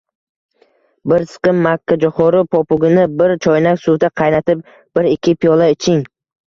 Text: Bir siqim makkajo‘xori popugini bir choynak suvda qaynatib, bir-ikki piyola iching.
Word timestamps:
Bir 1.11 1.25
siqim 1.33 1.59
makkajo‘xori 1.67 2.41
popugini 2.57 3.07
bir 3.21 3.37
choynak 3.47 3.87
suvda 3.87 4.13
qaynatib, 4.25 4.69
bir-ikki 4.99 5.41
piyola 5.45 5.75
iching. 5.79 6.07